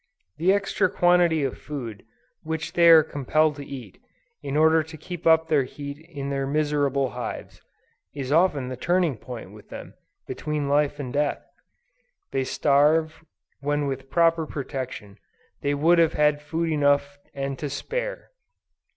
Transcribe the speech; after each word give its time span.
The 0.37 0.51
extra 0.51 0.89
quantity 0.89 1.43
of 1.43 1.59
food 1.59 2.03
which 2.41 2.73
they 2.73 2.89
are 2.89 3.03
compelled 3.03 3.55
to 3.57 3.63
eat, 3.63 3.99
in 4.41 4.57
order 4.57 4.81
to 4.81 4.97
keep 4.97 5.27
up 5.27 5.47
their 5.47 5.61
heat 5.65 5.99
in 6.09 6.31
their 6.31 6.47
miserable 6.47 7.11
hives, 7.11 7.61
is 8.15 8.31
often 8.31 8.67
the 8.69 8.75
turning 8.75 9.15
point 9.15 9.51
with 9.51 9.69
them, 9.69 9.93
between 10.25 10.67
life 10.67 10.99
and 10.99 11.13
death. 11.13 11.45
They 12.31 12.45
starve, 12.45 13.23
when 13.59 13.85
with 13.85 14.09
proper 14.09 14.47
protection, 14.47 15.19
they 15.61 15.75
would 15.75 15.99
have 15.99 16.13
had 16.13 16.41
food 16.41 16.71
enough 16.71 17.19
and 17.35 17.59
to 17.59 17.69
spare. 17.69 18.31